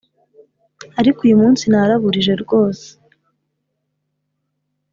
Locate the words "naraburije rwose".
1.71-2.87